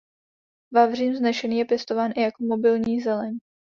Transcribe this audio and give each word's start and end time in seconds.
Vavřín 0.73 1.13
vznešený 1.13 1.57
je 1.57 1.65
pěstován 1.65 2.11
i 2.15 2.21
jako 2.21 2.43
mobilní 2.45 3.01
zeleň. 3.01 3.37